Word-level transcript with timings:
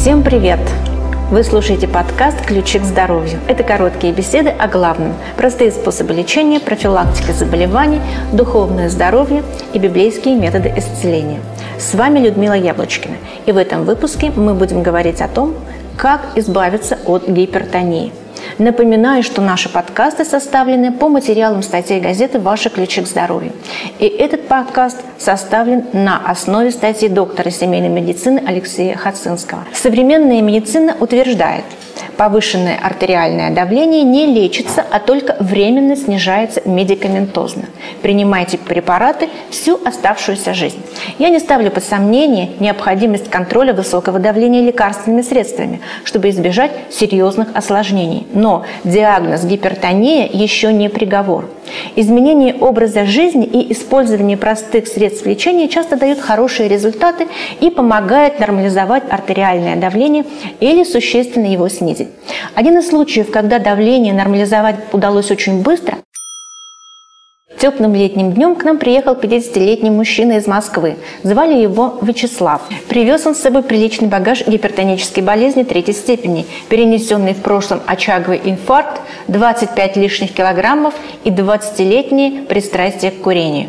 Всем 0.00 0.22
привет! 0.22 0.60
Вы 1.30 1.44
слушаете 1.44 1.86
подкаст 1.86 2.40
«Ключи 2.46 2.78
к 2.78 2.84
здоровью». 2.84 3.38
Это 3.48 3.62
короткие 3.62 4.14
беседы 4.14 4.48
о 4.48 4.66
главном, 4.66 5.12
простые 5.36 5.70
способы 5.70 6.14
лечения, 6.14 6.58
профилактика 6.58 7.34
заболеваний, 7.34 8.00
духовное 8.32 8.88
здоровье 8.88 9.42
и 9.74 9.78
библейские 9.78 10.36
методы 10.36 10.72
исцеления. 10.74 11.40
С 11.78 11.92
вами 11.94 12.18
Людмила 12.18 12.54
Яблочкина, 12.54 13.16
и 13.44 13.52
в 13.52 13.58
этом 13.58 13.84
выпуске 13.84 14.32
мы 14.34 14.54
будем 14.54 14.82
говорить 14.82 15.20
о 15.20 15.28
том, 15.28 15.54
как 15.98 16.28
избавиться 16.34 16.98
от 17.04 17.28
гипертонии– 17.28 18.10
Напоминаю, 18.58 19.22
что 19.22 19.40
наши 19.40 19.68
подкасты 19.68 20.24
составлены 20.24 20.92
по 20.92 21.08
материалам 21.08 21.62
статей 21.62 22.00
газеты 22.00 22.38
«Ваши 22.38 22.70
ключи 22.70 23.02
к 23.02 23.06
здоровью». 23.06 23.52
И 23.98 24.06
этот 24.06 24.48
подкаст 24.48 24.98
составлен 25.18 25.84
на 25.92 26.18
основе 26.18 26.70
статьи 26.70 27.08
доктора 27.08 27.50
семейной 27.50 27.88
медицины 27.88 28.42
Алексея 28.46 28.96
Хацинского. 28.96 29.64
Современная 29.72 30.42
медицина 30.42 30.96
утверждает– 30.98 31.64
повышенное 32.20 32.78
артериальное 32.78 33.50
давление 33.50 34.02
не 34.02 34.26
лечится, 34.26 34.84
а 34.90 35.00
только 35.00 35.36
временно 35.40 35.96
снижается 35.96 36.60
медикаментозно. 36.66 37.62
Принимайте 38.02 38.58
препараты 38.58 39.30
всю 39.48 39.80
оставшуюся 39.86 40.52
жизнь. 40.52 40.82
Я 41.18 41.30
не 41.30 41.38
ставлю 41.38 41.70
под 41.70 41.82
сомнение 41.82 42.50
необходимость 42.60 43.30
контроля 43.30 43.72
высокого 43.72 44.18
давления 44.18 44.60
лекарственными 44.60 45.22
средствами, 45.22 45.80
чтобы 46.04 46.28
избежать 46.28 46.72
серьезных 46.90 47.48
осложнений. 47.54 48.26
Но 48.34 48.66
диагноз 48.84 49.42
гипертония 49.44 50.28
еще 50.30 50.74
не 50.74 50.90
приговор. 50.90 51.48
Изменение 51.96 52.54
образа 52.54 53.06
жизни 53.06 53.46
и 53.46 53.72
использование 53.72 54.36
простых 54.36 54.88
средств 54.88 55.24
лечения 55.24 55.68
часто 55.68 55.96
дают 55.96 56.20
хорошие 56.20 56.68
результаты 56.68 57.28
и 57.60 57.70
помогают 57.70 58.40
нормализовать 58.40 59.04
артериальное 59.08 59.76
давление 59.76 60.26
или 60.60 60.84
существенно 60.84 61.46
его 61.46 61.70
снизить. 61.70 62.09
Один 62.54 62.78
из 62.78 62.88
случаев, 62.88 63.30
когда 63.30 63.58
давление 63.58 64.12
нормализовать 64.12 64.76
удалось 64.92 65.30
очень 65.30 65.62
быстро, 65.62 65.98
Теплым 67.60 67.94
летним 67.94 68.32
днем 68.32 68.56
к 68.56 68.64
нам 68.64 68.78
приехал 68.78 69.12
50-летний 69.12 69.90
мужчина 69.90 70.38
из 70.38 70.46
Москвы. 70.46 70.96
Звали 71.22 71.60
его 71.60 71.98
Вячеслав. 72.00 72.62
Привез 72.88 73.26
он 73.26 73.34
с 73.34 73.40
собой 73.40 73.62
приличный 73.62 74.08
багаж 74.08 74.46
гипертонической 74.46 75.22
болезни 75.22 75.62
третьей 75.64 75.92
степени, 75.92 76.46
перенесенный 76.70 77.34
в 77.34 77.42
прошлом 77.42 77.82
очаговый 77.84 78.40
инфаркт, 78.42 79.02
25 79.28 79.96
лишних 79.98 80.32
килограммов 80.32 80.94
и 81.24 81.28
20-летнее 81.28 82.44
пристрастие 82.44 83.10
к 83.10 83.20
курению. 83.20 83.68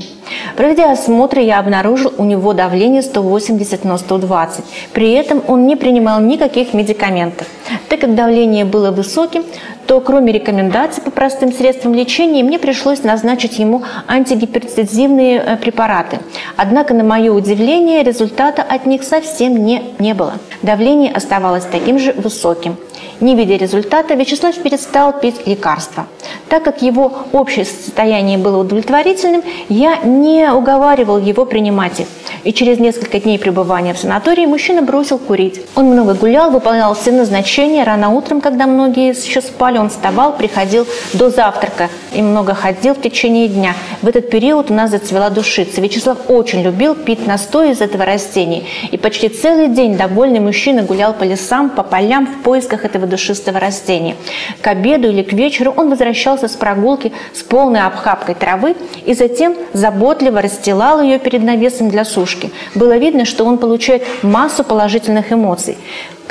Проведя 0.55 0.89
осмотр, 0.89 1.39
я 1.39 1.59
обнаружил 1.59 2.13
у 2.17 2.23
него 2.23 2.53
давление 2.53 3.01
180 3.01 3.83
на 3.83 3.97
120. 3.97 4.63
При 4.93 5.11
этом 5.11 5.43
он 5.47 5.67
не 5.67 5.75
принимал 5.75 6.21
никаких 6.21 6.73
медикаментов. 6.73 7.45
Так 7.89 7.99
как 7.99 8.15
давление 8.15 8.63
было 8.63 8.91
высоким, 8.91 9.43
то 9.91 9.99
кроме 9.99 10.31
рекомендаций 10.31 11.03
по 11.03 11.11
простым 11.11 11.51
средствам 11.51 11.93
лечения, 11.93 12.43
мне 12.43 12.57
пришлось 12.59 13.03
назначить 13.03 13.59
ему 13.59 13.83
антигипертензивные 14.07 15.43
э, 15.45 15.57
препараты. 15.57 16.19
Однако, 16.55 16.93
на 16.93 17.03
мое 17.03 17.33
удивление, 17.33 18.01
результата 18.01 18.61
от 18.61 18.85
них 18.85 19.03
совсем 19.03 19.65
не, 19.65 19.83
не 19.99 20.13
было. 20.13 20.35
Давление 20.61 21.11
оставалось 21.11 21.65
таким 21.65 21.99
же 21.99 22.13
высоким. 22.13 22.77
Не 23.19 23.35
видя 23.35 23.57
результата, 23.57 24.13
Вячеслав 24.13 24.55
перестал 24.55 25.11
пить 25.11 25.45
лекарства. 25.45 26.07
Так 26.47 26.63
как 26.63 26.81
его 26.81 27.11
общее 27.33 27.65
состояние 27.65 28.37
было 28.37 28.59
удовлетворительным, 28.61 29.43
я 29.67 29.97
не 29.97 30.49
уговаривал 30.53 31.17
его 31.17 31.45
принимать 31.45 31.99
их. 31.99 32.07
И 32.43 32.53
через 32.53 32.79
несколько 32.79 33.19
дней 33.19 33.37
пребывания 33.37 33.93
в 33.93 33.97
санатории 33.97 34.45
мужчина 34.45 34.81
бросил 34.81 35.17
курить. 35.17 35.61
Он 35.75 35.85
много 35.85 36.13
гулял, 36.13 36.51
выполнял 36.51 36.93
все 36.95 37.11
назначения. 37.11 37.83
Рано 37.83 38.09
утром, 38.09 38.41
когда 38.41 38.67
многие 38.67 39.09
еще 39.09 39.41
спали, 39.41 39.77
он 39.77 39.89
вставал, 39.89 40.35
приходил 40.35 40.87
до 41.13 41.29
завтрака 41.29 41.70
и 42.13 42.21
много 42.21 42.53
ходил 42.53 42.93
в 42.93 43.01
течение 43.01 43.47
дня. 43.47 43.75
В 44.01 44.07
этот 44.07 44.29
период 44.29 44.71
у 44.71 44.73
нас 44.73 44.91
зацвела 44.91 45.29
душица. 45.29 45.81
Вячеслав 45.81 46.17
очень 46.27 46.61
любил 46.61 46.95
пить 46.95 47.25
настой 47.25 47.71
из 47.71 47.81
этого 47.81 48.05
растения. 48.05 48.63
И 48.91 48.97
почти 48.97 49.29
целый 49.29 49.67
день 49.67 49.97
довольный 49.97 50.39
мужчина 50.39 50.83
гулял 50.83 51.13
по 51.13 51.23
лесам, 51.23 51.69
по 51.69 51.83
полям 51.83 52.27
в 52.27 52.43
поисках 52.43 52.85
этого 52.85 53.07
душистого 53.07 53.59
растения. 53.59 54.15
К 54.61 54.67
обеду 54.67 55.09
или 55.09 55.23
к 55.23 55.33
вечеру 55.33 55.73
он 55.75 55.89
возвращался 55.89 56.47
с 56.47 56.55
прогулки 56.55 57.11
с 57.33 57.43
полной 57.43 57.81
обхапкой 57.81 58.35
травы 58.35 58.75
и 59.05 59.13
затем 59.13 59.55
заботливо 59.73 60.41
расстилал 60.41 61.01
ее 61.01 61.19
перед 61.19 61.43
навесом 61.43 61.89
для 61.89 62.05
сушки. 62.05 62.51
Было 62.75 62.97
видно, 62.97 63.25
что 63.25 63.45
он 63.45 63.57
получает 63.57 64.03
массу 64.23 64.63
положительных 64.63 65.31
эмоций. 65.31 65.77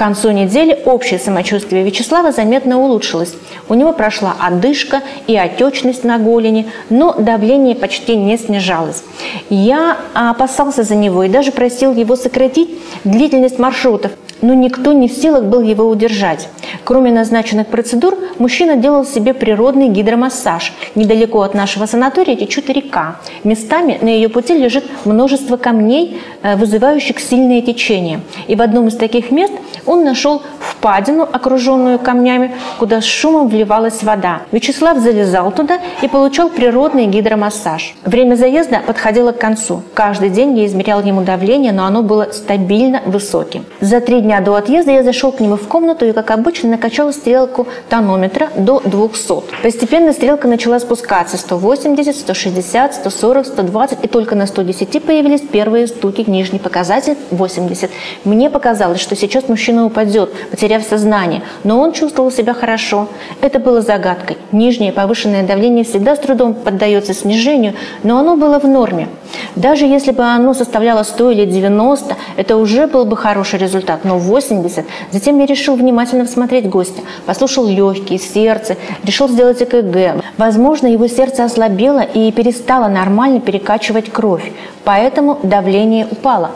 К 0.00 0.03
концу 0.03 0.31
недели 0.31 0.81
общее 0.87 1.19
самочувствие 1.19 1.84
Вячеслава 1.84 2.33
заметно 2.33 2.78
улучшилось. 2.78 3.34
У 3.69 3.75
него 3.75 3.93
прошла 3.93 4.34
одышка 4.41 5.03
и 5.27 5.37
отечность 5.37 6.05
на 6.05 6.16
голени, 6.16 6.72
но 6.88 7.12
давление 7.12 7.77
почти 7.77 8.16
не 8.16 8.38
снижалось. 8.38 9.03
Я 9.50 9.99
опасался 10.15 10.84
за 10.84 10.94
него 10.94 11.25
и 11.25 11.28
даже 11.28 11.53
просил 11.53 11.93
его 11.93 12.16
сократить 12.16 12.71
длительность 13.05 13.59
маршрутов, 13.59 14.12
но 14.42 14.54
никто 14.54 14.92
не 14.92 15.08
в 15.08 15.12
силах 15.12 15.44
был 15.44 15.60
его 15.60 15.88
удержать. 15.88 16.48
Кроме 16.84 17.12
назначенных 17.12 17.66
процедур, 17.66 18.16
мужчина 18.38 18.76
делал 18.76 19.04
себе 19.04 19.34
природный 19.34 19.88
гидромассаж. 19.88 20.72
Недалеко 20.94 21.42
от 21.42 21.54
нашего 21.54 21.86
санатория 21.86 22.36
течет 22.36 22.70
река. 22.70 23.16
Местами 23.44 23.98
на 24.00 24.08
ее 24.08 24.28
пути 24.28 24.54
лежит 24.54 24.84
множество 25.04 25.56
камней, 25.56 26.20
э, 26.42 26.56
вызывающих 26.56 27.20
сильное 27.20 27.62
течение. 27.62 28.20
И 28.46 28.54
в 28.54 28.62
одном 28.62 28.88
из 28.88 28.96
таких 28.96 29.30
мест 29.30 29.52
он 29.86 30.04
нашел 30.04 30.42
впадину, 30.60 31.28
окруженную 31.31 31.98
камнями, 31.98 32.54
куда 32.78 33.00
с 33.00 33.04
шумом 33.04 33.48
вливалась 33.48 34.03
вода. 34.03 34.43
Вячеслав 34.53 34.98
залезал 34.98 35.50
туда 35.53 35.78
и 36.03 36.09
получал 36.09 36.50
природный 36.50 37.06
гидромассаж. 37.06 37.94
Время 38.04 38.34
заезда 38.34 38.81
подходило 38.87 39.32
к 39.32 39.38
концу. 39.38 39.82
Каждый 39.94 40.31
день 40.31 40.59
я 40.59 40.66
измерял 40.66 41.03
ему 41.03 41.22
давление, 41.22 41.72
но 41.72 41.84
оно 41.84 42.03
было 42.03 42.28
стабильно 42.32 43.03
высоким. 43.06 43.65
За 43.81 44.00
три 44.00 44.20
дня 44.20 44.41
до 44.41 44.54
отъезда 44.54 44.93
я 44.93 45.03
зашел 45.03 45.32
к 45.32 45.41
нему 45.41 45.56
в 45.56 45.66
комнату 45.69 46.06
и, 46.06 46.12
как 46.12 46.31
обычно, 46.31 46.70
накачал 46.70 47.12
стрелку 47.12 47.66
тонометра 47.88 48.49
до 48.56 48.81
200. 48.81 49.62
Постепенно 49.62 50.12
стрелка 50.12 50.49
начала 50.49 50.78
спускаться 50.78 51.37
180, 51.37 52.16
160, 52.16 52.94
140, 52.94 53.47
120 53.47 54.04
и 54.04 54.09
только 54.09 54.34
на 54.34 54.47
110 54.47 55.03
появились 55.03 55.41
первые 55.41 55.87
стуки, 55.87 56.25
нижний 56.26 56.59
показатель 56.59 57.16
80. 57.31 57.91
Мне 58.25 58.50
показалось, 58.50 59.00
что 59.00 59.16
сейчас 59.16 59.49
мужчина 59.49 59.87
упадет, 59.87 60.31
потеряв 60.50 60.83
сознание, 60.83 61.43
но 61.65 61.81
он 61.81 61.93
чувствовал 61.93 62.31
себя 62.31 62.55
хорошо. 62.55 63.09
Это 63.41 63.59
было 63.59 63.81
загадкой. 63.81 64.37
Нижнее 64.53 64.93
повышенное 64.93 65.47
давление 65.47 65.84
всегда 65.84 66.16
с 66.16 66.19
трудом 66.19 66.55
поддается 66.55 67.15
снижению, 67.15 67.75
но 68.03 68.19
оно 68.19 68.37
было 68.37 68.59
в 68.59 68.65
норме. 68.65 69.09
Даже 69.56 69.84
если 69.84 70.11
бы 70.11 70.25
оно 70.25 70.55
составляло 70.55 71.03
100 71.03 71.31
или 71.31 71.44
90, 71.44 72.16
это 72.37 72.56
уже 72.56 72.87
был 72.87 73.05
бы 73.05 73.16
хороший 73.16 73.59
результат, 73.59 74.05
но 74.05 74.19
80. 74.19 74.84
Затем 75.11 75.38
я 75.38 75.47
решил 75.47 75.77
внимательно 75.77 76.25
всмотреть 76.25 76.69
гостя, 76.69 77.03
послушал 77.27 77.67
легкие, 77.67 78.19
сердце, 78.19 78.77
решил 79.05 79.28
сделать 79.28 79.62
ЭКГ. 79.62 80.22
Возможно, 80.37 80.87
его 80.87 81.06
сердце 81.06 81.44
ослабело 81.44 82.00
и 82.00 82.31
перестало 82.32 82.88
нормально 82.88 83.41
перекачивать 83.41 84.11
кровь, 84.11 84.53
поэтому 84.84 85.38
давление 85.43 86.06
упало. 86.11 86.50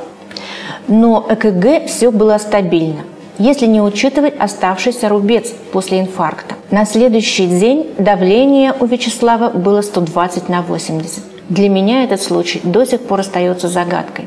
Но 0.88 1.24
ЭКГ 1.28 1.86
все 1.88 2.10
было 2.10 2.38
стабильно 2.38 3.04
если 3.38 3.66
не 3.66 3.80
учитывать 3.80 4.34
оставшийся 4.38 5.08
рубец 5.08 5.50
после 5.72 6.00
инфаркта. 6.00 6.54
На 6.70 6.84
следующий 6.84 7.46
день 7.46 7.90
давление 7.98 8.74
у 8.78 8.86
Вячеслава 8.86 9.50
было 9.50 9.80
120 9.82 10.48
на 10.48 10.62
80. 10.62 11.22
Для 11.48 11.68
меня 11.68 12.04
этот 12.04 12.22
случай 12.22 12.60
до 12.64 12.84
сих 12.84 13.00
пор 13.00 13.20
остается 13.20 13.68
загадкой. 13.68 14.26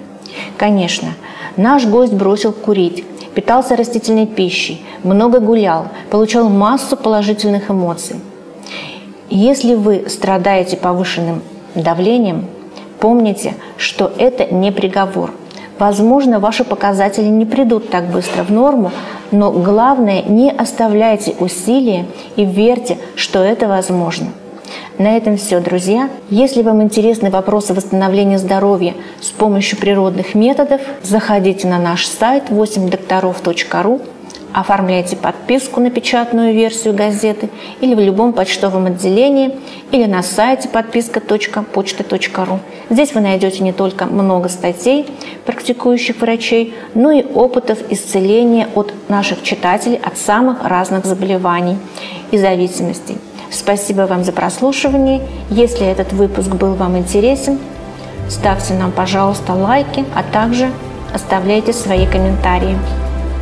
Конечно, 0.58 1.10
наш 1.56 1.86
гость 1.86 2.14
бросил 2.14 2.52
курить, 2.52 3.04
питался 3.34 3.76
растительной 3.76 4.28
пищей, 4.28 4.84
много 5.04 5.40
гулял, 5.40 5.88
получал 6.10 6.50
массу 6.50 6.96
положительных 6.96 7.72
эмоций. 7.72 8.18
Если 9.30 9.76
вы 9.76 10.06
страдаете 10.08 10.78
повышенным 10.78 11.42
давлением, 11.76 12.46
помните, 13.00 13.56
что 13.78 14.12
это 14.18 14.46
не 14.54 14.72
приговор. 14.72 15.32
Возможно, 15.80 16.40
ваши 16.40 16.64
показатели 16.64 17.28
не 17.28 17.46
придут 17.46 17.90
так 17.90 18.06
быстро 18.06 18.44
в 18.44 18.50
норму, 18.50 18.92
но 19.32 19.52
главное, 19.52 20.24
не 20.24 20.50
оставляйте 20.52 21.36
усилия 21.40 22.06
и 22.36 22.46
верьте, 22.46 22.98
что 23.16 23.40
это 23.44 23.68
возможно. 23.68 24.28
На 24.98 25.16
этом 25.16 25.38
все, 25.38 25.60
друзья. 25.60 26.10
Если 26.30 26.64
вам 26.64 26.82
интересны 26.82 27.30
вопросы 27.30 27.74
восстановления 27.74 28.40
здоровья 28.40 28.96
с 29.22 29.30
помощью 29.30 29.78
природных 29.78 30.34
методов, 30.34 30.82
заходите 31.04 31.68
на 31.68 31.78
наш 31.78 32.08
сайт 32.08 32.50
8докторов.ру. 32.50 34.02
оформляйте 34.54 35.16
подписку 35.16 35.80
на 35.80 35.90
печатную 35.90 36.54
версию 36.54 36.94
газеты 36.94 37.50
или 37.82 37.94
в 37.96 38.00
любом 38.00 38.34
почтовом 38.34 38.86
отделении, 38.88 39.56
или 39.92 40.06
на 40.06 40.24
сайте 40.24 40.70
подписка.почта.ру. 40.70 42.60
Здесь 42.90 43.14
вы 43.14 43.22
найдете 43.22 43.64
не 43.64 43.74
только 43.74 44.06
много 44.06 44.50
статей 44.50 45.06
практикующих 45.46 46.18
врачей, 46.22 46.74
но 46.94 47.12
и 47.12 47.24
опытов 47.24 47.80
исцеления 47.90 48.68
от 48.76 48.94
наших 49.10 49.44
читателей 49.44 50.00
от 50.04 50.18
самых 50.18 50.64
разных 50.64 51.06
заболеваний 51.06 51.78
и 52.32 52.38
зависимостей. 52.38 53.18
Спасибо 53.50 54.02
вам 54.02 54.24
за 54.24 54.34
прослушивание. 54.34 55.22
Если 55.50 55.86
этот 55.86 56.14
выпуск 56.14 56.50
был 56.50 56.74
вам 56.74 56.98
интересен, 56.98 57.60
ставьте 58.30 58.74
нам, 58.74 58.92
пожалуйста, 58.92 59.54
лайки, 59.54 60.04
а 60.16 60.24
также 60.24 60.70
оставляйте 61.14 61.74
свои 61.74 62.06
комментарии. 62.06 62.78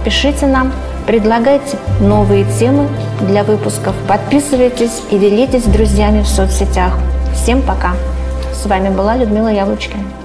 Пишите 0.04 0.46
нам, 0.46 0.72
предлагайте 1.06 1.78
новые 2.00 2.46
темы 2.60 2.88
для 3.22 3.44
выпусков, 3.44 3.96
подписывайтесь 4.08 5.02
и 5.12 5.18
делитесь 5.18 5.64
с 5.64 5.68
друзьями 5.68 6.22
в 6.22 6.28
соцсетях. 6.28 6.98
Всем 7.34 7.62
пока! 7.62 7.94
С 8.54 8.66
вами 8.66 8.90
была 8.90 9.16
Людмила 9.16 9.50
Яблочкина. 9.50 10.25